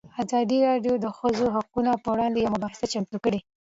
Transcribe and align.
ازادي 0.23 0.57
راډیو 0.69 0.93
د 0.99 1.01
د 1.03 1.07
ښځو 1.17 1.45
حقونه 1.55 1.91
پر 2.03 2.09
وړاندې 2.13 2.39
یوه 2.43 2.53
مباحثه 2.55 2.85
چمتو 2.93 3.17
کړې. 3.23 3.39